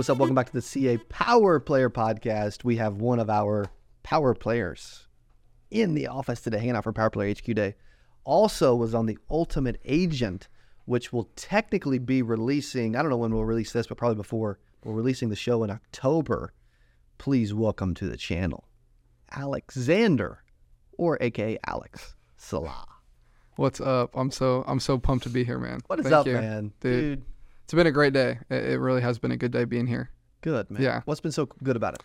What's 0.00 0.08
up? 0.08 0.16
Welcome 0.16 0.34
back 0.34 0.46
to 0.46 0.54
the 0.54 0.62
CA 0.62 0.96
Power 0.96 1.60
Player 1.60 1.90
Podcast. 1.90 2.64
We 2.64 2.76
have 2.76 3.02
one 3.02 3.20
of 3.20 3.28
our 3.28 3.66
power 4.02 4.32
players 4.34 5.06
in 5.70 5.92
the 5.92 6.06
office 6.06 6.40
today, 6.40 6.56
hanging 6.56 6.74
out 6.74 6.84
for 6.84 6.92
Power 6.94 7.10
Player 7.10 7.34
HQ 7.34 7.54
Day. 7.54 7.74
Also 8.24 8.74
was 8.74 8.94
on 8.94 9.04
the 9.04 9.18
Ultimate 9.30 9.78
Agent, 9.84 10.48
which 10.86 11.12
will 11.12 11.28
technically 11.36 11.98
be 11.98 12.22
releasing. 12.22 12.96
I 12.96 13.02
don't 13.02 13.10
know 13.10 13.18
when 13.18 13.34
we'll 13.34 13.44
release 13.44 13.74
this, 13.74 13.88
but 13.88 13.98
probably 13.98 14.16
before 14.16 14.58
we're 14.84 14.94
releasing 14.94 15.28
the 15.28 15.36
show 15.36 15.62
in 15.64 15.70
October. 15.70 16.54
Please 17.18 17.52
welcome 17.52 17.92
to 17.96 18.08
the 18.08 18.16
channel, 18.16 18.64
Alexander, 19.32 20.42
or 20.96 21.18
AKA 21.20 21.58
Alex 21.66 22.14
Saleh. 22.38 22.88
What's 23.56 23.82
up? 23.82 24.12
I'm 24.14 24.30
so 24.30 24.64
I'm 24.66 24.80
so 24.80 24.96
pumped 24.96 25.24
to 25.24 25.28
be 25.30 25.44
here, 25.44 25.58
man. 25.58 25.80
What 25.88 25.98
is 25.98 26.04
Thank 26.04 26.14
up, 26.14 26.26
you. 26.26 26.32
man? 26.36 26.72
Dude. 26.80 27.22
It's 27.70 27.74
been 27.76 27.86
a 27.86 27.92
great 27.92 28.12
day. 28.12 28.36
It, 28.50 28.64
it 28.64 28.78
really 28.80 29.00
has 29.00 29.20
been 29.20 29.30
a 29.30 29.36
good 29.36 29.52
day 29.52 29.64
being 29.64 29.86
here. 29.86 30.10
Good, 30.40 30.72
man. 30.72 30.82
Yeah. 30.82 31.02
What's 31.04 31.20
been 31.20 31.30
so 31.30 31.46
good 31.62 31.76
about 31.76 31.94
it? 31.94 32.02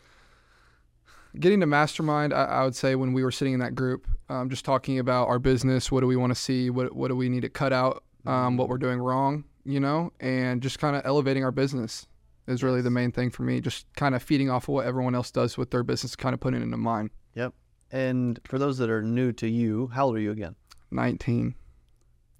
Getting 1.39 1.59
to 1.61 1.65
mastermind, 1.65 2.35
I, 2.35 2.43
I 2.43 2.63
would 2.63 2.75
say 2.75 2.93
when 2.93 3.13
we 3.13 3.23
were 3.23 3.31
sitting 3.31 3.55
in 3.55 3.59
that 3.61 3.73
group, 3.73 4.05
um, 4.29 4.47
just 4.47 4.63
talking 4.63 4.99
about 4.99 5.27
our 5.27 5.39
business, 5.39 5.91
what 5.91 6.01
do 6.01 6.05
we 6.05 6.17
want 6.17 6.29
to 6.29 6.39
see, 6.39 6.69
what 6.69 6.95
what 6.95 7.07
do 7.07 7.15
we 7.15 7.29
need 7.29 7.41
to 7.41 7.49
cut 7.49 7.73
out, 7.73 8.03
um, 8.27 8.57
what 8.57 8.69
we're 8.69 8.77
doing 8.77 8.99
wrong, 8.99 9.43
you 9.63 9.79
know, 9.79 10.13
and 10.19 10.61
just 10.61 10.77
kind 10.77 10.95
of 10.95 11.01
elevating 11.03 11.43
our 11.43 11.51
business 11.51 12.05
is 12.45 12.61
really 12.61 12.81
the 12.81 12.91
main 12.91 13.11
thing 13.11 13.31
for 13.31 13.41
me. 13.41 13.59
Just 13.59 13.87
kind 13.95 14.13
of 14.13 14.21
feeding 14.21 14.51
off 14.51 14.65
of 14.65 14.75
what 14.75 14.85
everyone 14.85 15.15
else 15.15 15.31
does 15.31 15.57
with 15.57 15.71
their 15.71 15.81
business, 15.81 16.15
kind 16.15 16.35
of 16.35 16.39
putting 16.39 16.61
it 16.61 16.63
into 16.63 16.77
mine. 16.77 17.09
Yep. 17.33 17.55
And 17.91 18.39
for 18.45 18.59
those 18.59 18.77
that 18.77 18.91
are 18.91 19.01
new 19.01 19.31
to 19.31 19.49
you, 19.49 19.89
how 19.95 20.05
old 20.05 20.15
are 20.15 20.19
you 20.19 20.29
again? 20.29 20.53
19. 20.91 21.55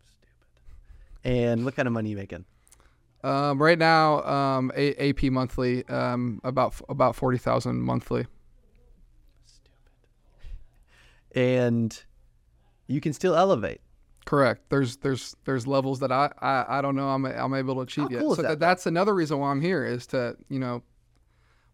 Stupid. 0.04 0.28
And 1.24 1.66
what 1.66 1.76
kind 1.76 1.88
of 1.88 1.92
money 1.92 2.10
are 2.10 2.12
you 2.12 2.18
making? 2.18 2.46
Um, 3.26 3.60
right 3.60 3.80
now, 3.80 4.22
um, 4.24 4.72
A- 4.76 5.10
AP 5.10 5.24
monthly, 5.32 5.84
um, 5.88 6.40
about 6.44 6.76
about 6.90 7.16
forty 7.16 7.40
thousand 7.40 7.82
monthly. 7.82 8.28
Stupid. 9.46 9.72
And 11.36 12.04
you 12.88 13.02
can 13.02 13.14
still 13.14 13.36
elevate. 13.36 13.82
Correct. 14.26 14.70
There's 14.70 14.98
there's 14.98 15.36
there's 15.46 15.66
levels 15.66 16.00
that 16.00 16.12
I 16.12 16.32
I, 16.40 16.66
I 16.78 16.82
don't 16.82 16.96
know 16.96 17.10
I'm 17.10 17.26
I'm 17.26 17.54
able 17.56 17.76
to 17.76 17.82
achieve 17.82 18.06
How 18.06 18.10
yet. 18.12 18.20
cool 18.22 18.36
so 18.36 18.42
that, 18.44 18.60
that's 18.60 18.86
another 18.86 19.14
reason 19.16 19.40
why 19.40 19.50
I'm 19.50 19.62
here 19.62 19.84
is 19.84 20.06
to 20.08 20.36
you 20.50 20.60
know, 20.60 20.84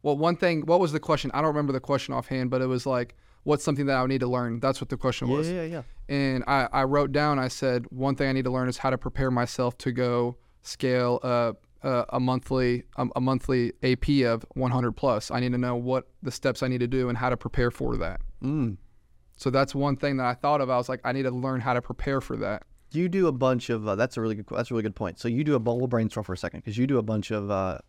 well 0.03 0.17
one 0.17 0.37
thing. 0.37 0.61
What 0.61 0.79
was 0.79 0.93
the 0.93 0.99
question? 0.99 1.31
I 1.33 1.39
don't 1.39 1.47
remember 1.47 1.73
the 1.73 1.79
question 1.81 2.13
offhand, 2.13 2.49
but 2.49 2.61
it 2.61 2.67
was 2.67 2.85
like, 2.85 3.15
what's 3.43 3.63
something 3.63 3.87
that 3.87 3.97
I 3.97 4.01
would 4.01 4.09
need 4.09 4.21
to 4.21 4.27
learn? 4.27 4.61
That's 4.61 4.79
what 4.79 4.89
the 4.89 4.97
question 4.97 5.27
was. 5.27 5.49
yeah, 5.49 5.63
yeah. 5.63 5.81
And 6.07 6.43
I 6.47 6.69
I 6.71 6.83
wrote 6.83 7.11
down. 7.11 7.39
I 7.39 7.49
said 7.49 7.87
one 7.89 8.15
thing 8.15 8.29
I 8.29 8.31
need 8.31 8.45
to 8.45 8.51
learn 8.51 8.69
is 8.69 8.77
how 8.77 8.89
to 8.89 8.97
prepare 8.97 9.31
myself 9.31 9.77
to 9.79 9.91
go 9.91 10.37
scale 10.63 11.19
a 11.23 11.55
a, 11.83 12.05
a 12.09 12.19
monthly 12.19 12.83
a, 12.97 13.07
a 13.15 13.21
monthly 13.21 13.73
AP 13.83 14.09
of 14.25 14.45
100 14.53 14.91
plus. 14.91 15.31
I 15.31 15.39
need 15.39 15.51
to 15.53 15.57
know 15.57 15.75
what 15.75 16.07
the 16.21 16.31
steps 16.31 16.61
I 16.61 16.67
need 16.67 16.79
to 16.81 16.87
do 16.87 17.09
and 17.09 17.17
how 17.17 17.29
to 17.29 17.37
prepare 17.37 17.71
for 17.71 17.97
that. 17.97 18.21
Mm. 18.43 18.77
So 19.37 19.49
that's 19.49 19.73
one 19.73 19.95
thing 19.95 20.17
that 20.17 20.25
I 20.27 20.35
thought 20.35 20.61
of. 20.61 20.69
I 20.69 20.77
was 20.77 20.87
like, 20.89 21.01
I 21.03 21.11
need 21.11 21.23
to 21.23 21.31
learn 21.31 21.59
how 21.61 21.73
to 21.73 21.81
prepare 21.81 22.21
for 22.21 22.37
that. 22.37 22.63
You 22.91 23.09
do 23.09 23.25
a 23.27 23.31
bunch 23.31 23.69
of. 23.71 23.87
Uh, 23.87 23.95
that's 23.95 24.17
a 24.17 24.21
really 24.21 24.35
good. 24.35 24.45
That's 24.51 24.69
a 24.69 24.73
really 24.75 24.83
good 24.83 24.95
point. 24.95 25.17
So 25.19 25.27
you 25.27 25.43
do 25.43 25.55
a. 25.55 25.59
We'll 25.59 25.87
brainstorm 25.87 26.23
for 26.23 26.33
a 26.33 26.37
second 26.37 26.59
because 26.59 26.77
you 26.77 26.85
do 26.85 26.97
a 26.99 27.03
bunch 27.03 27.31
of 27.31 27.81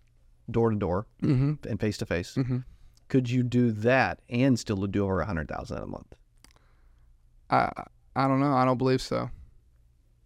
door 0.51 0.71
to 0.71 0.77
door 0.77 1.07
Mm-hmm. 1.23 1.69
and 1.69 1.79
face 1.81 1.99
to 1.99 2.07
face. 2.07 2.35
Mm-hmm. 2.37 2.59
Could 3.09 3.29
you 3.29 3.43
do 3.43 3.73
that 3.73 4.21
and 4.31 4.59
still 4.59 4.77
do 4.87 5.05
over 5.05 5.21
a 5.21 5.27
hundred 5.27 5.49
thousand 5.49 5.79
a 5.79 5.87
month? 5.87 6.15
I 7.51 7.71
I 8.17 8.29
don't 8.29 8.41
know. 8.41 8.55
I 8.55 8.65
don't 8.65 8.79
believe 8.79 9.03
so. 9.03 9.29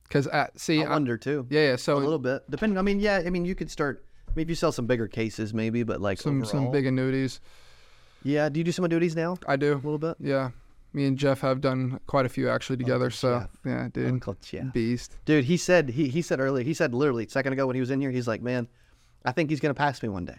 Cause 0.09 0.27
uh, 0.29 0.47
see, 0.57 0.83
I 0.83 0.87
I- 0.87 0.91
wonder 0.91 1.17
too. 1.17 1.47
yeah, 1.51 1.71
yeah. 1.71 1.77
So 1.77 1.97
a 1.97 1.99
little 1.99 2.19
bit, 2.19 2.43
depending. 2.51 2.79
I 2.79 2.83
mean, 2.83 3.01
yeah. 3.01 3.23
I 3.27 3.31
mean, 3.31 3.45
you 3.45 3.55
could 3.55 3.71
start. 3.71 4.05
Maybe 4.35 4.53
you 4.53 4.55
sell 4.55 4.71
some 4.73 4.87
bigger 4.87 5.09
cases, 5.09 5.53
maybe, 5.55 5.83
but 5.83 6.01
like 6.01 6.19
some 6.21 6.45
some 6.45 6.71
big 6.71 6.87
annuities. 6.87 7.41
Yeah. 8.23 8.49
Do 8.49 8.61
you 8.61 8.65
do 8.65 8.73
some 8.73 8.85
annuities 8.85 9.17
now? 9.17 9.37
I 9.47 9.57
do. 9.57 9.73
A 9.73 9.77
little 9.77 9.99
bit. 9.99 10.17
Yeah, 10.21 10.51
me 10.93 11.07
and 11.07 11.17
Jeff 11.19 11.41
have 11.41 11.61
done 11.61 12.01
quite 12.07 12.27
a 12.27 12.29
few 12.29 12.49
actually 12.49 12.77
together. 12.77 13.07
Uncle 13.07 13.17
so 13.19 13.39
Jeff. 13.41 13.51
yeah, 13.65 13.89
dude, 13.93 14.09
Uncle 14.09 14.37
Jeff. 14.43 14.73
beast. 14.73 15.17
Dude, 15.25 15.45
he 15.45 15.57
said 15.57 15.89
he 15.91 16.09
he 16.09 16.23
said 16.23 16.39
earlier. 16.41 16.65
He 16.65 16.75
said 16.75 16.95
literally 16.95 17.25
a 17.27 17.31
second 17.31 17.53
ago 17.55 17.67
when 17.67 17.75
he 17.75 17.81
was 17.81 17.91
in 17.91 18.01
here. 18.01 18.11
He's 18.11 18.29
like, 18.29 18.43
man, 18.43 18.69
I 19.25 19.33
think 19.33 19.51
he's 19.51 19.61
gonna 19.61 19.75
pass 19.75 20.03
me 20.03 20.09
one 20.09 20.25
day. 20.25 20.39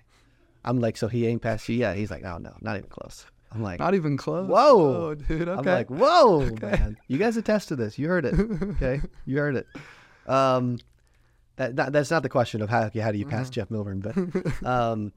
I'm 0.64 0.80
like, 0.80 0.98
so 0.98 1.08
he 1.08 1.26
ain't 1.28 1.42
passed 1.42 1.68
you 1.70 1.76
yet? 1.78 1.96
He's 1.98 2.12
like, 2.12 2.24
oh 2.24 2.38
no, 2.38 2.54
not 2.62 2.78
even 2.78 2.90
close. 2.90 3.26
I'm 3.52 3.64
like, 3.64 3.80
Not 3.80 3.96
even 3.96 4.18
close. 4.18 4.48
Whoa. 4.50 4.96
Oh, 5.12 5.16
dude. 5.16 5.48
I'm 5.48 5.64
like, 5.64 5.90
whoa, 5.90 6.50
man. 6.62 6.98
You 7.08 7.18
guys 7.18 7.38
attest 7.38 7.70
to 7.70 7.76
this. 7.76 7.98
You 7.98 8.08
heard 8.10 8.26
it. 8.26 8.34
Okay, 8.76 9.02
you 9.26 9.38
heard 9.38 9.56
it. 9.56 9.68
Um, 10.28 10.78
that, 11.56 11.76
that 11.78 11.94
that's 11.94 12.12
not 12.12 12.24
the 12.24 12.30
question 12.30 12.62
of 12.62 12.70
how 12.70 12.90
how 13.02 13.12
do 13.12 13.18
you 13.18 13.26
pass 13.26 13.50
Jeff 13.50 13.72
Milburn, 13.72 14.00
but 14.02 14.16
um, 14.68 15.14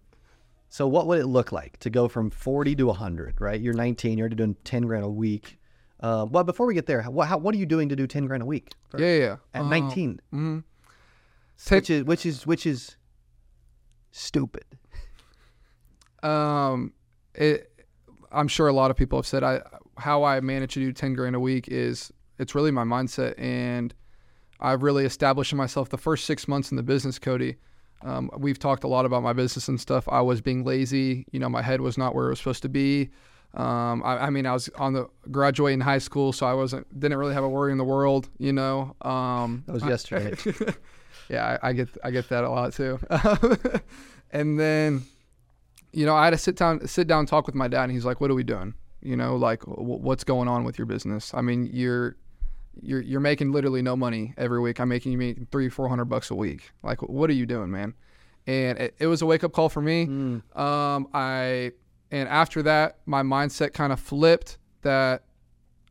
so 0.68 0.86
what 0.86 1.06
would 1.08 1.18
it 1.18 1.26
look 1.26 1.50
like 1.52 1.78
to 1.80 1.90
go 1.90 2.06
from 2.08 2.30
40 2.30 2.76
to 2.76 2.86
100? 2.86 3.40
Right, 3.40 3.60
you're 3.60 3.74
19. 3.74 4.16
You're 4.16 4.24
already 4.24 4.36
doing 4.36 4.56
10 4.64 4.82
grand 4.82 5.04
a 5.04 5.08
week. 5.10 5.58
Uh, 5.98 6.26
well, 6.30 6.44
before 6.44 6.66
we 6.66 6.72
get 6.74 6.86
there, 6.86 7.02
what 7.02 7.26
how, 7.28 7.36
what 7.36 7.54
are 7.54 7.58
you 7.58 7.66
doing 7.66 7.88
to 7.90 7.96
do 7.96 8.06
10 8.06 8.24
grand 8.26 8.42
a 8.42 8.46
week 8.46 8.70
yeah, 8.96 9.06
yeah, 9.06 9.16
yeah. 9.18 9.36
at 9.52 9.62
Um, 9.62 9.68
19? 9.70 10.20
mhm. 10.32 10.64
Take- 11.62 11.80
which 11.80 11.90
is 11.90 12.04
which 12.06 12.24
is 12.26 12.46
which 12.46 12.64
is 12.66 12.96
stupid. 14.12 14.64
Um, 16.22 16.92
it. 17.34 17.69
I'm 18.32 18.48
sure 18.48 18.68
a 18.68 18.72
lot 18.72 18.90
of 18.90 18.96
people 18.96 19.18
have 19.18 19.26
said 19.26 19.42
I 19.42 19.62
how 19.98 20.24
I 20.24 20.40
manage 20.40 20.74
to 20.74 20.80
do 20.80 20.92
ten 20.92 21.14
grand 21.14 21.36
a 21.36 21.40
week 21.40 21.68
is 21.68 22.12
it's 22.38 22.54
really 22.54 22.70
my 22.70 22.84
mindset, 22.84 23.34
and 23.38 23.94
I've 24.60 24.82
really 24.82 25.04
established 25.04 25.52
in 25.52 25.58
myself 25.58 25.88
the 25.88 25.98
first 25.98 26.24
six 26.24 26.48
months 26.48 26.70
in 26.70 26.76
the 26.76 26.82
business, 26.82 27.18
Cody. 27.18 27.56
Um, 28.02 28.30
we've 28.38 28.58
talked 28.58 28.84
a 28.84 28.88
lot 28.88 29.04
about 29.04 29.22
my 29.22 29.34
business 29.34 29.68
and 29.68 29.78
stuff. 29.78 30.08
I 30.08 30.22
was 30.22 30.40
being 30.40 30.64
lazy. 30.64 31.26
You 31.32 31.38
know, 31.38 31.50
my 31.50 31.60
head 31.60 31.82
was 31.82 31.98
not 31.98 32.14
where 32.14 32.26
it 32.26 32.30
was 32.30 32.38
supposed 32.38 32.62
to 32.62 32.68
be. 32.68 33.10
Um, 33.54 34.02
I, 34.04 34.26
I 34.26 34.30
mean, 34.30 34.46
I 34.46 34.52
was 34.52 34.68
on 34.78 34.92
the 34.92 35.08
graduating 35.30 35.80
high 35.80 35.98
school, 35.98 36.32
so 36.32 36.46
I 36.46 36.54
wasn't 36.54 36.86
didn't 36.98 37.18
really 37.18 37.34
have 37.34 37.44
a 37.44 37.48
worry 37.48 37.72
in 37.72 37.78
the 37.78 37.84
world. 37.84 38.28
You 38.38 38.52
know, 38.52 38.94
um, 39.02 39.64
That 39.66 39.72
was 39.72 39.84
yesterday. 39.84 40.34
yeah, 41.28 41.58
I, 41.62 41.70
I 41.70 41.72
get 41.72 41.88
I 42.04 42.10
get 42.10 42.28
that 42.28 42.44
a 42.44 42.48
lot 42.48 42.72
too. 42.72 43.00
and 44.30 44.58
then, 44.58 45.02
you 45.92 46.06
know, 46.06 46.14
I 46.14 46.24
had 46.24 46.30
to 46.30 46.38
sit 46.38 46.56
down 46.56 46.86
sit 46.86 47.06
down 47.06 47.26
talk 47.26 47.46
with 47.46 47.54
my 47.54 47.68
dad, 47.68 47.84
and 47.84 47.92
he's 47.92 48.04
like, 48.04 48.20
"What 48.20 48.30
are 48.30 48.34
we 48.34 48.44
doing? 48.44 48.74
You 49.02 49.16
know, 49.16 49.36
like 49.36 49.60
w- 49.60 49.98
what's 49.98 50.24
going 50.24 50.48
on 50.48 50.64
with 50.64 50.78
your 50.78 50.86
business? 50.86 51.32
I 51.34 51.40
mean, 51.40 51.68
you're 51.72 52.16
you're 52.80 53.00
you're 53.00 53.20
making 53.20 53.52
literally 53.52 53.82
no 53.82 53.96
money 53.96 54.34
every 54.36 54.60
week. 54.60 54.80
I'm 54.80 54.88
making 54.88 55.12
you 55.12 55.18
making 55.18 55.48
three 55.50 55.68
four 55.68 55.88
hundred 55.88 56.06
bucks 56.06 56.30
a 56.30 56.34
week. 56.34 56.70
Like, 56.82 57.02
what 57.02 57.30
are 57.30 57.34
you 57.34 57.46
doing, 57.46 57.70
man?" 57.70 57.94
And 58.46 58.78
it, 58.78 58.94
it 58.98 59.06
was 59.06 59.22
a 59.22 59.26
wake 59.26 59.44
up 59.44 59.52
call 59.52 59.68
for 59.68 59.82
me. 59.82 60.06
Mm. 60.06 60.58
Um, 60.58 61.08
I 61.12 61.72
and 62.10 62.28
after 62.28 62.62
that, 62.62 62.98
my 63.06 63.22
mindset 63.22 63.72
kind 63.72 63.92
of 63.92 64.00
flipped 64.00 64.58
that 64.82 65.24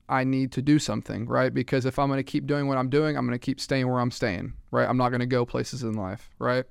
I 0.08 0.24
need 0.24 0.52
to 0.54 0.62
do 0.62 0.80
something, 0.80 1.28
right? 1.28 1.54
Because 1.54 1.86
if 1.86 2.00
I'm 2.00 2.08
going 2.08 2.18
to 2.18 2.24
keep 2.24 2.48
doing 2.48 2.68
what 2.68 2.78
I'm 2.78 2.90
doing, 2.90 3.16
I'm 3.16 3.26
going 3.26 3.38
to 3.38 3.44
keep 3.44 3.60
staying 3.60 3.88
where 3.88 4.00
I'm 4.00 4.12
staying, 4.12 4.54
right? 4.72 4.90
I'm 4.90 4.98
not 4.98 5.10
going 5.10 5.20
to 5.20 5.28
go 5.28 5.46
places 5.46 5.84
in 5.84 5.94
life, 5.94 6.30
right? 6.40 6.66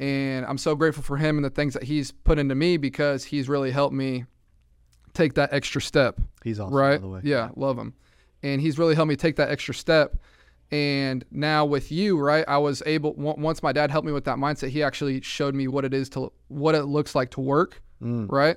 And 0.00 0.46
I'm 0.46 0.58
so 0.58 0.74
grateful 0.76 1.02
for 1.02 1.16
him 1.16 1.36
and 1.36 1.44
the 1.44 1.50
things 1.50 1.74
that 1.74 1.82
he's 1.84 2.12
put 2.12 2.38
into 2.38 2.54
me 2.54 2.76
because 2.76 3.24
he's 3.24 3.48
really 3.48 3.70
helped 3.72 3.94
me 3.94 4.24
take 5.14 5.34
that 5.34 5.52
extra 5.52 5.80
step, 5.80 6.20
He's 6.44 6.60
awesome, 6.60 6.74
right? 6.74 6.96
by 6.96 7.00
the 7.00 7.08
way. 7.08 7.20
Yeah, 7.24 7.48
love 7.56 7.76
him. 7.78 7.94
And 8.42 8.60
he's 8.60 8.78
really 8.78 8.94
helped 8.94 9.08
me 9.08 9.16
take 9.16 9.36
that 9.36 9.50
extra 9.50 9.74
step. 9.74 10.16
And 10.70 11.24
now 11.32 11.64
with 11.64 11.90
you, 11.90 12.18
right? 12.20 12.44
I 12.46 12.58
was 12.58 12.82
able 12.86 13.14
once 13.14 13.62
my 13.62 13.72
dad 13.72 13.90
helped 13.90 14.06
me 14.06 14.12
with 14.12 14.24
that 14.26 14.36
mindset, 14.36 14.68
he 14.68 14.82
actually 14.82 15.20
showed 15.22 15.54
me 15.54 15.66
what 15.66 15.84
it 15.84 15.92
is 15.94 16.08
to 16.10 16.30
what 16.48 16.74
it 16.74 16.84
looks 16.84 17.14
like 17.14 17.30
to 17.32 17.40
work, 17.40 17.82
Mm. 18.02 18.30
right? 18.30 18.56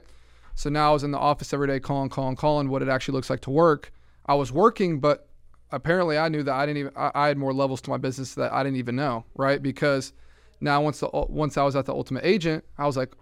So 0.54 0.70
now 0.70 0.90
I 0.92 0.94
was 0.94 1.04
in 1.04 1.12
the 1.12 1.18
office 1.18 1.54
every 1.54 1.66
day 1.68 1.80
calling, 1.80 2.10
calling, 2.10 2.36
calling 2.36 2.70
what 2.70 2.82
it 2.84 2.90
actually 2.90 3.14
looks 3.14 3.30
like 3.32 3.40
to 3.42 3.50
work. 3.50 3.92
I 4.28 4.36
was 4.36 4.52
working, 4.52 5.00
but 5.00 5.28
apparently 5.72 6.18
I 6.18 6.28
knew 6.30 6.44
that 6.44 6.54
I 6.54 6.66
didn't 6.68 6.78
even 6.78 6.92
I, 6.96 7.12
I 7.16 7.28
had 7.30 7.38
more 7.38 7.54
levels 7.54 7.82
to 7.82 7.90
my 7.90 7.98
business 7.98 8.36
that 8.36 8.54
I 8.54 8.62
didn't 8.62 8.78
even 8.78 8.96
know, 8.98 9.24
right? 9.36 9.64
Because 9.64 10.12
now 10.62 10.82
once 10.82 11.00
the 11.00 11.10
once 11.12 11.58
I 11.58 11.64
was 11.64 11.76
at 11.76 11.86
the 11.86 11.94
ultimate 11.94 12.24
agent, 12.24 12.64
I 12.78 12.86
was 12.86 12.96
like, 12.96 13.14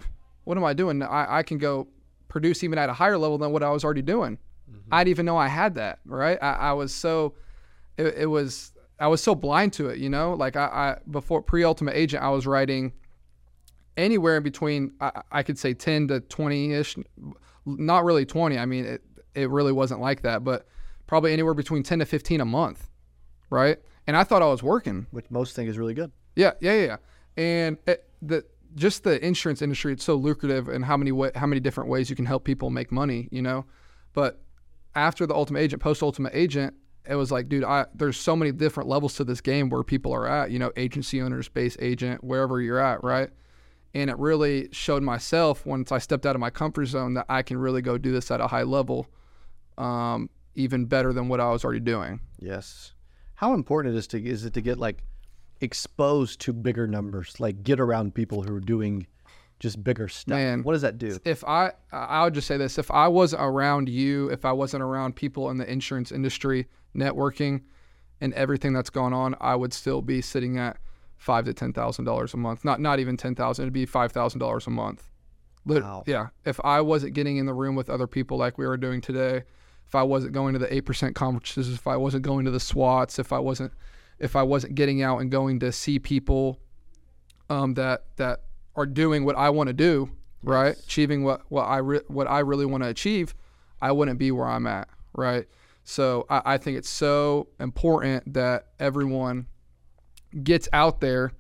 what 0.44 0.57
am 0.57 0.63
I 0.63 0.74
doing? 0.74 1.01
I, 1.01 1.39
I 1.39 1.44
can 1.44 1.57
go 1.57 1.88
produce 2.27 2.63
even 2.63 2.77
at 2.77 2.89
a 2.89 2.94
higher 2.94 3.18
level 3.18 3.38
than 3.38 3.51
what 3.51 3.63
I 3.63 3.69
was 3.71 3.83
already 3.83 4.01
doing. 4.01 4.38
Mm-hmm. 4.69 4.94
I 4.94 5.03
didn't 5.03 5.12
even 5.12 5.25
know 5.25 5.38
I 5.38 5.47
had 5.47 5.75
that, 5.75 6.00
right? 6.06 6.38
I, 6.41 6.51
I 6.53 6.74
was 6.74 6.94
so 6.94 7.33
it, 7.97 8.15
it 8.18 8.25
was 8.25 8.74
I 9.00 9.07
was 9.07 9.21
so 9.24 9.36
blind 9.36 9.74
to 9.74 9.89
it, 9.89 10.00
you 10.00 10.09
know. 10.09 10.33
Like 10.33 10.56
I, 10.56 10.65
I 10.65 10.97
before 11.09 11.41
pre 11.41 11.63
ultimate 11.63 11.95
agent, 11.95 12.24
I 12.24 12.30
was 12.30 12.45
writing 12.45 12.94
anywhere 13.97 14.38
in 14.38 14.44
between. 14.44 14.94
I, 15.00 15.21
I 15.31 15.44
could 15.44 15.57
say 15.57 15.74
ten 15.74 16.07
to 16.09 16.19
twenty 16.19 16.74
ish, 16.74 16.97
not 17.65 18.03
really 18.03 18.25
twenty. 18.25 18.57
I 18.57 18.65
mean, 18.65 18.85
it 18.85 19.01
it 19.33 19.50
really 19.50 19.71
wasn't 19.71 20.01
like 20.01 20.24
that, 20.24 20.44
but 20.44 20.68
probably 21.07 21.33
anywhere 21.33 21.53
between 21.53 21.83
ten 21.83 22.00
to 22.00 22.06
fifteen 22.06 22.42
a 22.42 22.45
month, 22.45 22.89
right? 23.50 23.77
And 24.07 24.18
I 24.18 24.24
thought 24.24 24.42
I 24.42 24.47
was 24.47 24.63
working. 24.63 25.07
Which 25.12 25.30
most 25.30 25.56
think 25.56 25.69
is 25.69 25.77
really 25.77 25.94
good. 25.94 26.12
Yeah, 26.35 26.51
yeah, 26.59 26.74
yeah. 26.74 26.97
And 27.39 27.77
it, 27.88 28.06
the 28.21 28.44
just 28.75 29.06
the 29.06 29.25
insurance 29.25 29.62
industry, 29.62 29.94
it's 29.94 30.03
so 30.03 30.15
lucrative, 30.15 30.68
and 30.68 30.83
how 30.83 30.97
many 30.97 31.13
way, 31.13 31.31
how 31.36 31.47
many 31.47 31.62
different 31.62 31.89
ways 31.89 32.09
you 32.09 32.15
can 32.15 32.25
help 32.25 32.44
people 32.44 32.69
make 32.69 32.91
money, 32.91 33.30
you 33.31 33.41
know. 33.41 33.65
But 34.13 34.41
after 34.94 35.25
the 35.25 35.33
ultimate 35.33 35.59
agent, 35.59 35.81
post 35.81 36.03
ultimate 36.03 36.33
agent, 36.36 36.74
it 37.07 37.15
was 37.15 37.31
like, 37.31 37.47
dude, 37.47 37.63
I, 37.63 37.86
there's 37.95 38.18
so 38.18 38.36
many 38.36 38.51
different 38.51 38.89
levels 38.89 39.15
to 39.15 39.24
this 39.24 39.39
game 39.39 39.69
where 39.69 39.83
people 39.83 40.13
are 40.13 40.27
at, 40.27 40.51
you 40.51 40.59
know, 40.59 40.74
agency 40.75 41.21
owners, 41.21 41.47
base 41.47 41.77
agent, 41.80 42.25
wherever 42.25 42.59
you're 42.62 42.77
at, 42.77 43.01
right? 43.06 43.30
And 43.94 44.09
it 44.09 44.19
really 44.19 44.68
showed 44.74 45.01
myself 45.01 45.65
once 45.65 45.94
I 45.94 45.97
stepped 46.00 46.25
out 46.25 46.35
of 46.35 46.42
my 46.42 46.50
comfort 46.50 46.88
zone 46.88 47.13
that 47.13 47.25
I 47.30 47.42
can 47.42 47.57
really 47.57 47.81
go 47.81 47.97
do 47.97 48.12
this 48.12 48.30
at 48.31 48.42
a 48.42 48.47
high 48.47 48.63
level, 48.63 49.07
um, 49.77 50.30
even 50.56 50.85
better 50.85 51.13
than 51.13 51.30
what 51.30 51.39
I 51.39 51.50
was 51.51 51.63
already 51.63 51.80
doing. 51.80 52.19
Yes. 52.38 52.92
How 53.35 53.53
important 53.53 53.95
it 53.95 53.97
is 53.97 54.07
to 54.07 54.21
is 54.21 54.44
it 54.44 54.53
to 54.56 54.62
get 54.62 54.77
like 54.77 55.06
exposed 55.61 56.41
to 56.41 56.53
bigger 56.53 56.88
numbers, 56.88 57.39
like 57.39 57.63
get 57.63 57.79
around 57.79 58.15
people 58.15 58.44
who 58.44 58.56
are 58.56 58.61
doing 58.61 59.07
just 59.59 59.83
bigger 59.83 60.07
stuff. 60.07 60.38
Man. 60.38 60.63
what 60.63 60.73
does 60.73 60.81
that 60.81 60.97
do? 60.97 61.19
If 61.25 61.44
I, 61.44 61.73
I 61.91 62.23
would 62.23 62.33
just 62.33 62.47
say 62.47 62.57
this: 62.57 62.77
if 62.77 62.89
I 62.91 63.07
wasn't 63.07 63.41
around 63.41 63.89
you, 63.89 64.29
if 64.29 64.45
I 64.45 64.51
wasn't 64.51 64.83
around 64.83 65.15
people 65.15 65.50
in 65.50 65.57
the 65.57 65.69
insurance 65.69 66.11
industry, 66.11 66.67
networking, 66.95 67.61
and 68.21 68.33
everything 68.33 68.73
that's 68.73 68.89
going 68.89 69.13
on, 69.13 69.35
I 69.39 69.56
would 69.56 69.73
still 69.73 70.01
be 70.01 70.21
sitting 70.21 70.57
at 70.57 70.77
five 71.17 71.45
to 71.45 71.53
ten 71.53 71.73
thousand 71.73 72.06
dollars 72.06 72.33
a 72.33 72.38
month. 72.38 72.63
Not 72.63 72.79
not 72.79 73.00
even 73.00 73.17
ten 73.17 73.35
thousand. 73.35 73.63
It'd 73.63 73.73
be 73.73 73.85
five 73.85 74.11
thousand 74.11 74.39
dollars 74.39 74.65
a 74.67 74.71
month. 74.71 75.09
Wow. 75.65 76.03
Yeah. 76.07 76.27
If 76.45 76.59
I 76.63 76.81
wasn't 76.81 77.13
getting 77.13 77.38
in 77.38 77.45
the 77.45 77.53
room 77.53 77.75
with 77.75 77.89
other 77.89 78.07
people 78.07 78.38
like 78.38 78.57
we 78.57 78.65
were 78.65 78.77
doing 78.77 79.01
today, 79.01 79.44
if 79.85 79.94
I 79.94 80.03
wasn't 80.03 80.33
going 80.33 80.53
to 80.53 80.59
the 80.59 80.73
eight 80.73 80.85
percent 80.85 81.15
conferences, 81.15 81.73
if 81.73 81.85
I 81.85 81.97
wasn't 81.97 82.23
going 82.23 82.45
to 82.45 82.51
the 82.51 82.59
SWATs, 82.59 83.19
if 83.19 83.33
I 83.33 83.39
wasn't, 83.39 83.73
if 84.19 84.36
I 84.36 84.44
wasn't 84.44 84.75
getting 84.75 85.01
out 85.01 85.19
and 85.19 85.31
going 85.31 85.60
to 85.60 85.71
see 85.71 86.00
people, 86.00 86.60
um, 87.50 87.74
that 87.75 88.06
that 88.18 88.42
are 88.75 88.86
doing 88.86 89.25
what 89.25 89.36
I 89.36 89.50
want 89.50 89.68
to 89.68 89.74
do, 89.74 90.10
right? 90.44 90.77
Achieving 90.77 91.24
what 91.24 91.42
what 91.50 91.63
I 91.63 91.77
re- 91.77 92.01
what 92.07 92.27
I 92.27 92.39
really 92.39 92.66
want 92.66 92.83
to 92.83 92.89
achieve, 92.89 93.36
I 93.81 93.92
wouldn't 93.92 94.19
be 94.19 94.31
where 94.31 94.48
I'm 94.48 94.68
at, 94.68 94.88
right? 95.13 95.48
So 95.83 96.25
I, 96.30 96.42
I 96.45 96.57
think 96.57 96.77
it's 96.77 96.89
so 96.89 97.48
important 97.60 98.33
that 98.33 98.68
everyone 98.80 99.48
gets 100.44 100.69
out 100.74 101.01
there 101.01 101.31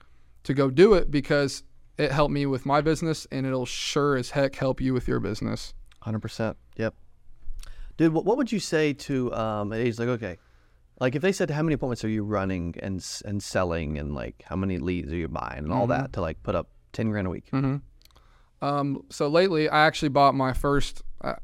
to 0.43 0.53
go 0.53 0.69
do 0.69 0.95
it 0.95 1.11
because 1.11 1.63
it 1.97 2.11
helped 2.11 2.33
me 2.33 2.45
with 2.45 2.65
my 2.65 2.81
business 2.81 3.27
and 3.31 3.45
it'll 3.45 3.65
sure 3.65 4.15
as 4.15 4.31
heck 4.31 4.55
help 4.55 4.81
you 4.81 4.93
with 4.93 5.07
your 5.07 5.19
business. 5.19 5.73
Hundred 6.01 6.19
percent. 6.19 6.57
Yep. 6.77 6.95
Dude, 7.97 8.13
what, 8.13 8.25
what 8.25 8.37
would 8.37 8.51
you 8.51 8.59
say 8.59 8.93
to 8.93 9.33
um? 9.33 9.71
He's 9.71 9.99
like, 9.99 10.07
okay, 10.07 10.37
like 10.99 11.15
if 11.15 11.21
they 11.21 11.31
said 11.31 11.49
how 11.49 11.63
many 11.63 11.75
appointments 11.75 12.03
are 12.03 12.09
you 12.09 12.23
running 12.23 12.75
and 12.81 13.05
and 13.25 13.41
selling 13.41 13.97
and 13.97 14.13
like 14.13 14.43
how 14.45 14.55
many 14.55 14.77
leads 14.77 15.11
are 15.11 15.15
you 15.15 15.27
buying 15.27 15.59
and 15.59 15.71
all 15.73 15.87
that 15.87 16.13
to 16.13 16.21
like 16.21 16.41
put 16.43 16.55
up 16.55 16.69
ten 16.93 17.09
grand 17.09 17.27
a 17.27 17.29
week? 17.29 17.45
Um, 18.61 19.03
so 19.09 19.27
lately, 19.29 19.69
I 19.69 19.85
actually 19.85 20.09
bought 20.09 20.35
my 20.35 20.53
first. 20.53 21.01
Uh, 21.21 21.35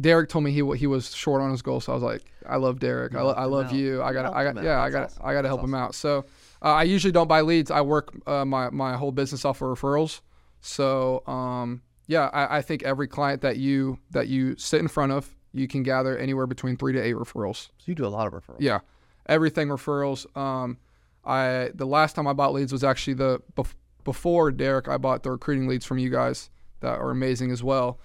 Derek 0.00 0.28
told 0.28 0.44
me 0.44 0.50
he 0.50 0.62
he 0.76 0.86
was 0.86 1.14
short 1.14 1.40
on 1.40 1.50
his 1.50 1.62
goal, 1.62 1.80
so 1.80 1.92
I 1.92 1.94
was 1.94 2.02
like, 2.02 2.22
I 2.46 2.56
love 2.56 2.80
Derek. 2.80 3.14
I, 3.14 3.22
lo- 3.22 3.34
I 3.34 3.44
love 3.44 3.66
out. 3.66 3.74
you. 3.74 4.02
I 4.02 4.12
got 4.12 4.34
I 4.34 4.44
got 4.44 4.62
yeah 4.62 4.80
I 4.80 4.90
got 4.90 5.04
awesome. 5.04 5.22
I 5.24 5.32
got 5.32 5.42
to 5.42 5.48
help 5.48 5.62
him 5.62 5.74
out. 5.74 5.94
So 5.94 6.24
uh, 6.62 6.72
I 6.72 6.82
usually 6.84 7.12
don't 7.12 7.28
buy 7.28 7.40
leads. 7.42 7.70
I 7.70 7.80
work 7.80 8.12
uh, 8.26 8.44
my 8.44 8.70
my 8.70 8.96
whole 8.96 9.12
business 9.12 9.44
off 9.44 9.62
of 9.62 9.68
referrals. 9.68 10.20
So 10.60 11.22
um, 11.26 11.82
yeah, 12.06 12.30
I, 12.32 12.58
I 12.58 12.62
think 12.62 12.82
every 12.82 13.06
client 13.08 13.42
that 13.42 13.56
you 13.58 13.98
that 14.10 14.28
you 14.28 14.56
sit 14.56 14.80
in 14.80 14.88
front 14.88 15.12
of, 15.12 15.34
you 15.52 15.66
can 15.68 15.82
gather 15.82 16.16
anywhere 16.16 16.46
between 16.46 16.76
three 16.76 16.92
to 16.92 17.00
eight 17.00 17.14
referrals. 17.16 17.66
So 17.78 17.84
you 17.86 17.94
do 17.94 18.06
a 18.06 18.08
lot 18.08 18.26
of 18.26 18.32
referrals. 18.32 18.60
Yeah, 18.60 18.80
everything 19.26 19.68
referrals. 19.68 20.24
Um, 20.36 20.78
I 21.24 21.70
the 21.74 21.86
last 21.86 22.14
time 22.16 22.26
I 22.26 22.32
bought 22.32 22.52
leads 22.52 22.72
was 22.72 22.84
actually 22.84 23.14
the 23.14 23.40
bef- 23.56 23.74
before 24.04 24.50
Derek. 24.50 24.88
I 24.88 24.96
bought 24.98 25.22
the 25.22 25.30
recruiting 25.30 25.66
leads 25.68 25.84
from 25.84 25.98
you 25.98 26.10
guys 26.10 26.50
that 26.80 26.98
are 26.98 27.10
amazing 27.10 27.50
as 27.50 27.62
well. 27.62 27.98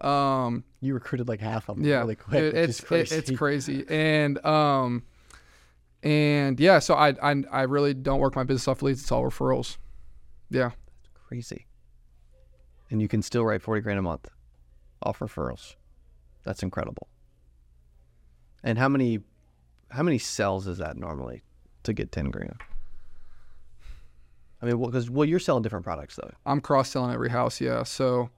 Um, 0.00 0.64
You 0.80 0.94
recruited 0.94 1.28
like 1.28 1.40
half 1.40 1.68
of 1.68 1.76
them 1.76 1.84
yeah, 1.84 2.00
really 2.00 2.14
quick. 2.16 2.42
it- 2.42 2.54
it's 2.54 2.80
crazy. 2.80 3.14
It, 3.16 3.18
it's 3.28 3.38
crazy, 3.38 3.84
and 3.88 4.44
um, 4.44 5.02
and 6.02 6.60
yeah, 6.60 6.78
so 6.78 6.94
I, 6.94 7.14
I 7.22 7.42
I 7.50 7.62
really 7.62 7.94
don't 7.94 8.20
work 8.20 8.36
my 8.36 8.44
business 8.44 8.68
off 8.68 8.82
leads. 8.82 9.00
It's 9.02 9.10
all 9.10 9.22
referrals. 9.24 9.78
Yeah, 10.50 10.70
crazy. 11.26 11.66
And 12.90 13.02
you 13.02 13.08
can 13.08 13.22
still 13.22 13.44
write 13.44 13.62
forty 13.62 13.80
grand 13.80 13.98
a 13.98 14.02
month 14.02 14.28
off 15.02 15.18
referrals. 15.18 15.74
That's 16.48 16.62
incredible. 16.62 17.08
And 18.64 18.78
how 18.78 18.88
many 18.88 19.20
how 19.90 20.02
many 20.02 20.16
cells 20.16 20.66
is 20.66 20.78
that 20.78 20.96
normally 20.96 21.42
to 21.82 21.92
get 21.92 22.10
ten 22.10 22.30
grand? 22.30 22.56
I 24.62 24.66
mean, 24.66 24.78
well 24.78 24.88
because 24.90 25.10
well, 25.10 25.26
you're 25.26 25.38
selling 25.40 25.62
different 25.62 25.84
products 25.84 26.16
though. 26.16 26.30
I'm 26.46 26.62
cross 26.62 26.88
selling 26.88 27.12
every 27.12 27.28
house. 27.28 27.60
Yeah, 27.60 27.82
so 27.82 28.30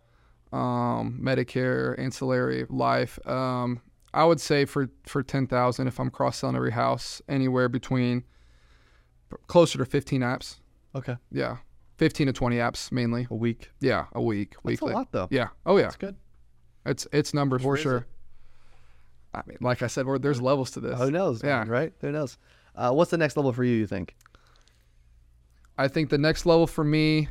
um, 0.53 1.21
Medicare, 1.23 1.97
ancillary, 2.01 2.67
life. 2.69 3.25
Um, 3.29 3.81
I 4.13 4.25
would 4.25 4.41
say 4.41 4.65
for 4.65 4.91
for 5.07 5.23
ten 5.23 5.47
thousand, 5.47 5.87
if 5.87 6.01
I'm 6.01 6.11
cross 6.11 6.39
selling 6.39 6.57
every 6.57 6.73
house, 6.73 7.23
anywhere 7.29 7.69
between 7.69 8.25
closer 9.47 9.79
to 9.79 9.85
fifteen 9.85 10.23
apps. 10.23 10.57
Okay, 10.97 11.17
Yeah, 11.31 11.59
fifteen 11.97 12.27
to 12.27 12.33
twenty 12.33 12.57
apps 12.57 12.91
mainly. 12.91 13.29
a 13.31 13.37
week. 13.37 13.71
Yeah, 13.81 14.07
a 14.15 14.21
week, 14.21 14.55
That's 14.55 14.65
weekly. 14.65 14.93
a 14.93 14.97
lot 14.97 15.13
though. 15.13 15.29
Yeah. 15.31 15.51
Oh 15.65 15.77
yeah. 15.77 15.85
That's 15.85 15.95
good. 15.97 16.17
It's 16.87 17.07
it's 17.13 17.35
numbers 17.35 17.63
Where 17.63 17.77
for 17.77 17.83
sure. 17.83 17.97
it? 17.99 18.05
I 19.35 19.43
mean, 19.47 19.59
like 19.61 19.83
I 19.83 19.87
said, 19.87 20.07
we're, 20.07 20.19
there's 20.19 20.41
levels 20.43 20.73
to 20.73 20.81
this. 20.81 20.99
Who 20.99 21.11
knows? 21.11 21.43
Yeah. 21.45 21.59
man, 21.59 21.69
right? 21.69 21.93
Who 22.01 22.11
knows? 22.11 22.37
Uh, 22.75 22.91
what's 22.93 23.11
the 23.11 23.19
next 23.19 23.37
level 23.37 23.53
for 23.53 23.63
you? 23.63 23.77
You 23.77 23.87
think? 23.87 24.17
I 25.79 25.89
think 25.89 26.11
the 26.11 26.19
next 26.19 26.47
level 26.47 26.67
for 26.67 26.85
me 26.85 27.29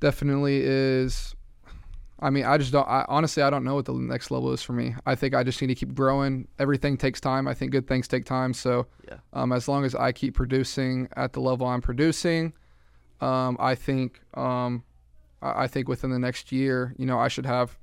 definitely 0.00 0.60
is. 0.62 1.34
I 2.20 2.30
mean, 2.30 2.44
I 2.44 2.56
just 2.56 2.70
don't. 2.72 2.86
I, 2.86 3.04
honestly, 3.08 3.42
I 3.42 3.50
don't 3.50 3.64
know 3.64 3.74
what 3.74 3.84
the 3.84 3.94
next 3.94 4.30
level 4.30 4.52
is 4.52 4.62
for 4.62 4.72
me. 4.74 4.94
I 5.06 5.16
think 5.16 5.34
I 5.34 5.42
just 5.42 5.60
need 5.60 5.68
to 5.68 5.74
keep 5.74 5.92
growing. 5.94 6.46
Everything 6.60 6.96
takes 6.96 7.20
time. 7.20 7.48
I 7.48 7.54
think 7.54 7.72
good 7.72 7.88
things 7.88 8.06
take 8.06 8.24
time. 8.24 8.54
So, 8.54 8.86
Yeah. 9.08 9.16
um, 9.32 9.50
as 9.52 9.66
long 9.66 9.84
as 9.84 9.94
I 9.96 10.12
keep 10.12 10.34
producing 10.34 11.08
at 11.16 11.32
the 11.32 11.40
level 11.40 11.66
I'm 11.66 11.80
producing, 11.80 12.52
um, 13.20 13.56
I 13.58 13.74
think 13.74 14.20
um, 14.34 14.84
I, 15.42 15.64
I 15.64 15.66
think 15.66 15.88
within 15.88 16.10
the 16.10 16.18
next 16.20 16.52
year, 16.52 16.94
you 16.96 17.06
know, 17.06 17.18
I 17.18 17.26
should 17.26 17.46
have 17.46 17.76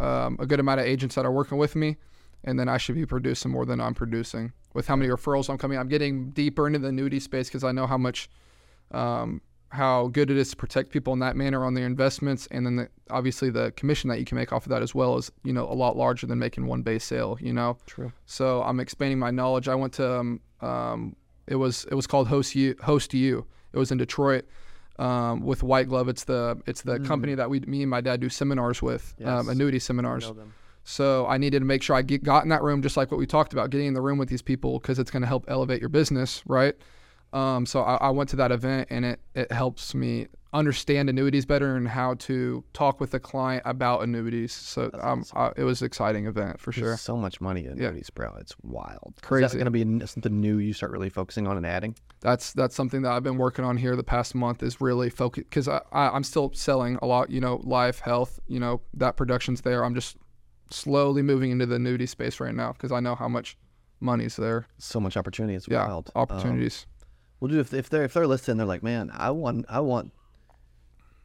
um, 0.00 0.36
a 0.40 0.46
good 0.46 0.60
amount 0.60 0.80
of 0.80 0.86
agents 0.86 1.14
that 1.14 1.24
are 1.24 1.32
working 1.32 1.58
with 1.58 1.76
me, 1.76 1.96
and 2.42 2.58
then 2.58 2.68
I 2.68 2.78
should 2.78 2.94
be 2.94 3.06
producing 3.06 3.50
more 3.50 3.64
than 3.64 3.80
I'm 3.80 3.94
producing. 3.94 4.52
With 4.74 4.86
how 4.86 4.96
many 4.96 5.10
referrals 5.10 5.48
I'm 5.48 5.58
coming, 5.58 5.78
I'm 5.78 5.88
getting 5.88 6.30
deeper 6.30 6.66
into 6.66 6.80
the 6.80 6.88
annuity 6.88 7.20
space 7.20 7.48
because 7.48 7.64
I 7.64 7.72
know 7.72 7.86
how 7.86 7.98
much 7.98 8.28
um, 8.90 9.40
how 9.70 10.08
good 10.08 10.30
it 10.30 10.36
is 10.36 10.50
to 10.50 10.56
protect 10.56 10.90
people 10.90 11.12
in 11.12 11.18
that 11.18 11.36
manner 11.36 11.64
on 11.64 11.74
their 11.74 11.86
investments, 11.86 12.46
and 12.50 12.66
then 12.66 12.76
the, 12.76 12.88
obviously 13.10 13.50
the 13.50 13.72
commission 13.72 14.08
that 14.10 14.18
you 14.18 14.24
can 14.24 14.36
make 14.36 14.52
off 14.52 14.66
of 14.66 14.70
that 14.70 14.82
as 14.82 14.94
well 14.94 15.16
is 15.16 15.30
you 15.42 15.52
know 15.52 15.64
a 15.64 15.74
lot 15.74 15.96
larger 15.96 16.26
than 16.26 16.38
making 16.38 16.66
one 16.66 16.82
base 16.82 17.04
sale. 17.04 17.38
You 17.40 17.52
know, 17.52 17.78
True. 17.86 18.12
so 18.26 18.62
I'm 18.62 18.80
expanding 18.80 19.18
my 19.18 19.30
knowledge. 19.30 19.68
I 19.68 19.74
went 19.74 19.92
to 19.94 20.18
um, 20.18 20.40
um, 20.60 21.16
it 21.46 21.56
was 21.56 21.86
it 21.90 21.94
was 21.94 22.06
called 22.06 22.28
Host 22.28 22.54
You. 22.54 22.76
Host 22.82 23.14
You. 23.14 23.46
It 23.72 23.78
was 23.78 23.90
in 23.90 23.98
Detroit 23.98 24.44
um, 24.98 25.40
with 25.44 25.62
White 25.62 25.88
Glove. 25.88 26.08
It's 26.08 26.24
the 26.24 26.60
it's 26.66 26.82
the 26.82 26.98
company 27.00 27.34
that 27.34 27.50
we 27.50 27.60
me 27.60 27.82
and 27.82 27.90
my 27.90 28.00
dad 28.00 28.20
do 28.20 28.28
seminars 28.28 28.80
with, 28.82 29.14
um, 29.24 29.46
Mm. 29.46 29.52
Annuity 29.52 29.78
seminars. 29.78 30.24
So 30.86 31.26
I 31.26 31.38
needed 31.38 31.60
to 31.60 31.64
make 31.64 31.82
sure 31.82 31.96
I 31.96 32.02
get, 32.02 32.22
got 32.22 32.42
in 32.42 32.50
that 32.50 32.62
room, 32.62 32.82
just 32.82 32.96
like 32.96 33.10
what 33.10 33.18
we 33.18 33.26
talked 33.26 33.54
about, 33.54 33.70
getting 33.70 33.86
in 33.86 33.94
the 33.94 34.02
room 34.02 34.18
with 34.18 34.28
these 34.28 34.42
people 34.42 34.78
because 34.78 34.98
it's 34.98 35.10
going 35.10 35.22
to 35.22 35.26
help 35.26 35.46
elevate 35.48 35.80
your 35.80 35.88
business, 35.88 36.42
right? 36.46 36.74
Um, 37.32 37.64
so 37.64 37.80
I, 37.82 37.96
I 37.96 38.10
went 38.10 38.28
to 38.30 38.36
that 38.36 38.52
event 38.52 38.88
and 38.90 39.04
it, 39.04 39.20
it 39.34 39.50
helps 39.50 39.94
me 39.94 40.28
understand 40.54 41.10
annuities 41.10 41.44
better 41.44 41.74
and 41.76 41.88
how 41.88 42.14
to 42.14 42.64
talk 42.72 43.00
with 43.00 43.10
the 43.10 43.20
client 43.20 43.62
about 43.66 44.02
annuities. 44.02 44.52
So 44.52 44.88
um, 44.94 45.20
awesome. 45.20 45.38
I, 45.38 45.52
it 45.56 45.64
was 45.64 45.82
an 45.82 45.86
exciting 45.86 46.26
event 46.26 46.60
for 46.60 46.72
sure. 46.72 46.96
So 46.96 47.16
much 47.16 47.40
money 47.40 47.66
in 47.66 47.76
Yeah. 47.76 47.88
annuities, 47.88 48.08
bro. 48.10 48.34
It's 48.40 48.54
wild. 48.62 49.14
Is 49.16 49.22
Crazy. 49.22 49.46
that 49.48 49.54
going 49.64 49.84
to 49.84 49.98
be 50.00 50.06
something 50.06 50.40
new 50.40 50.58
you 50.58 50.72
start 50.72 50.92
really 50.92 51.10
focusing 51.10 51.46
on 51.46 51.56
and 51.56 51.66
adding? 51.66 51.96
That's 52.20 52.52
that's 52.52 52.74
something 52.74 53.02
that 53.02 53.12
I've 53.12 53.22
been 53.24 53.36
working 53.36 53.64
on 53.64 53.76
here 53.76 53.96
the 53.96 54.04
past 54.04 54.34
month 54.34 54.62
is 54.62 54.80
really 54.80 55.10
focus 55.10 55.44
because 55.44 55.68
I, 55.68 55.82
I, 55.92 56.08
I'm 56.10 56.24
still 56.24 56.52
selling 56.54 56.98
a 57.02 57.06
lot, 57.06 57.28
you 57.30 57.40
know, 57.40 57.60
life, 57.64 57.98
health, 57.98 58.38
you 58.46 58.60
know, 58.60 58.80
that 58.94 59.16
production's 59.16 59.60
there. 59.62 59.84
I'm 59.84 59.94
just 59.94 60.16
slowly 60.70 61.20
moving 61.22 61.50
into 61.50 61.66
the 61.66 61.74
annuity 61.76 62.06
space 62.06 62.40
right 62.40 62.54
now 62.54 62.72
because 62.72 62.92
I 62.92 63.00
know 63.00 63.14
how 63.14 63.28
much 63.28 63.56
money's 64.00 64.36
there. 64.36 64.66
So 64.78 65.00
much 65.00 65.16
opportunity. 65.16 65.54
It's 65.54 65.68
Yeah, 65.68 65.86
wild. 65.86 66.10
Um, 66.14 66.22
opportunities. 66.22 66.86
Well, 67.40 67.48
dude, 67.48 67.60
if, 67.60 67.74
if 67.74 67.90
they're 67.90 68.04
if 68.04 68.14
they're 68.14 68.26
listening, 68.26 68.56
they're 68.58 68.66
like, 68.66 68.82
man, 68.82 69.10
I 69.12 69.30
want 69.30 69.66
I 69.68 69.80
want 69.80 70.12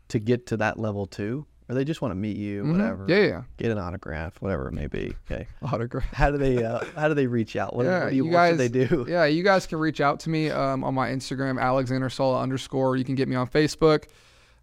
to 0.09 0.19
get 0.19 0.45
to 0.47 0.57
that 0.57 0.77
level 0.79 1.05
too, 1.07 1.45
or 1.69 1.75
they 1.75 1.83
just 1.85 2.01
want 2.01 2.11
to 2.11 2.15
meet 2.15 2.35
you, 2.37 2.63
Mhm. 2.63 2.71
whatever. 2.73 3.05
Yeah, 3.07 3.25
yeah. 3.27 3.41
Get 3.57 3.71
an 3.71 3.77
autograph, 3.77 4.41
whatever 4.41 4.67
it 4.67 4.73
may 4.73 4.87
be. 4.87 5.13
Okay. 5.29 5.47
Autograph. 5.61 6.11
How 6.13 6.31
do 6.31 6.37
they 6.37 6.63
uh, 6.63 6.83
How 6.95 7.07
do 7.07 7.13
they 7.13 7.27
reach 7.27 7.55
out? 7.55 7.75
What, 7.75 7.85
Yeah, 7.85 8.03
what 8.05 8.09
do 8.09 8.15
you, 8.15 8.25
you 8.25 8.31
what 8.31 8.49
should 8.49 8.57
guys- 8.57 8.71
they 8.71 8.85
do? 8.87 9.05
Yeah, 9.15 9.25
you 9.25 9.43
guys 9.43 9.65
can 9.67 9.77
reach 9.79 10.01
out 10.01 10.19
to 10.21 10.29
me 10.29 10.49
um, 10.49 10.83
on 10.83 10.93
my 10.93 11.09
Instagram, 11.09 11.59
Alexander 11.61 12.09
Saleh 12.09 12.41
underscore. 12.41 12.97
You 12.97 13.05
can 13.05 13.15
get 13.15 13.27
me 13.27 13.35
on 13.35 13.47
Facebook. 13.47 14.05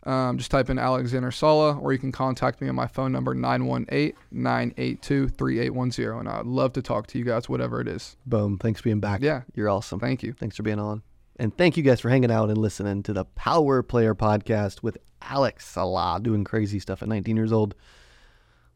Um, 0.05 0.39
just 0.39 0.53
type 0.53 0.71
in 0.71 0.79
Alexander 0.79 1.33
Saleh, 1.33 1.83
or 1.83 1.93
you 1.93 1.99
can 1.99 2.13
contact 2.13 2.61
me 2.61 2.69
on 2.69 2.77
my 2.77 2.87
phone 2.87 3.11
number 3.11 3.35
918-982-3810. 3.35 6.21
And 6.21 6.29
I'd 6.29 6.47
love 6.47 6.73
to 6.75 6.83
talk 6.83 7.07
to 7.09 7.19
you 7.19 7.25
guys, 7.25 7.49
whatever 7.49 7.81
it 7.81 7.89
is. 7.89 8.17
Boom. 8.27 8.59
Thanks 8.59 8.81
for 8.81 8.85
being 8.85 9.01
back. 9.01 9.23
Yeah. 9.23 9.43
You're 9.55 9.69
awesome. 9.69 10.01
Thank 10.01 10.23
you. 10.23 10.33
Thanks 10.33 10.57
for 10.57 10.63
being 10.63 10.79
on. 10.79 11.03
And 11.39 11.57
thank 11.57 11.77
you 11.77 11.83
guys 11.83 12.01
for 12.01 12.09
hanging 12.09 12.31
out 12.31 12.49
and 12.49 12.59
listening 12.59 13.03
to 13.05 13.13
the 13.13 13.25
Power 13.25 13.83
Player 13.83 14.15
podcast 14.15 14.83
with 14.83 14.97
Alex 15.29 15.67
Saleh, 15.67 16.23
doing 16.23 16.45
crazy 16.45 16.79
stuff 16.79 17.03
at 17.03 17.09
19 17.09 17.37
years 17.37 17.53
old. 17.53 17.75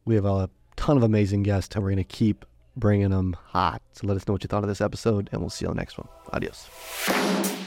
We 0.05 0.15
have 0.15 0.25
a 0.25 0.51
ton 0.77 0.97
of 0.97 1.03
amazing 1.03 1.43
guests, 1.43 1.75
and 1.75 1.85
we're 1.85 1.91
going 1.91 1.99
to 1.99 2.05
keep 2.05 2.45
bringing 2.77 3.11
them 3.11 3.37
hot. 3.47 3.83
So 3.93 4.07
let 4.07 4.17
us 4.17 4.27
know 4.27 4.33
what 4.33 4.43
you 4.43 4.49
thought 4.49 4.63
of 4.63 4.69
this 4.69 4.81
episode, 4.81 5.29
and 5.33 5.41
we'll 5.41 5.51
see 5.51 5.65
you 5.65 5.71
on 5.71 5.77
the 5.77 5.81
next 5.81 5.99
one. 5.99 6.09
Adios. 6.33 7.60